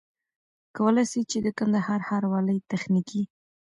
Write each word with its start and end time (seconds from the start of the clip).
کولای 0.75 1.05
سي 1.11 1.21
چي 1.29 1.37
د 1.45 1.47
کندهار 1.57 1.99
ښاروالۍ 2.07 2.57
تخنيکي 2.71 3.21